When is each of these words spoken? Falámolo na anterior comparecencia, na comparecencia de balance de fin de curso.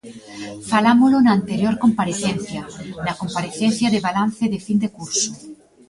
Falámolo 0.71 1.17
na 1.21 1.31
anterior 1.39 1.75
comparecencia, 1.83 2.61
na 3.05 3.13
comparecencia 3.21 3.87
de 3.93 4.03
balance 4.07 4.43
de 4.53 4.59
fin 4.65 4.77
de 4.83 4.89
curso. 4.97 5.31